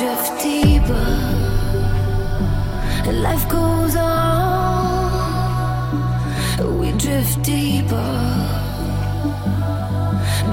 [0.00, 1.08] drift deeper,
[3.06, 5.10] and life goes on.
[6.78, 8.10] We drift deeper,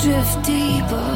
[0.03, 1.11] drift deeper.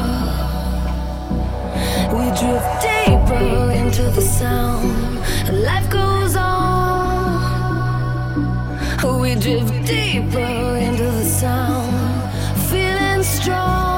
[2.16, 5.18] We drift deeper into the sound,
[5.48, 6.52] and life goes on.
[9.20, 11.92] We drift deeper into the sound,
[12.70, 13.91] feeling strong.